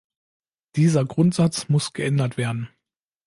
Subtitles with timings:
[0.77, 2.69] Dieser Grundsatz muss geändert werden.